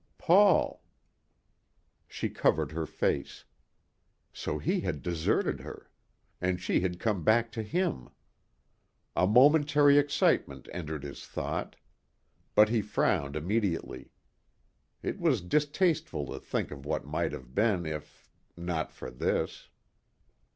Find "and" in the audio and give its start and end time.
6.41-6.59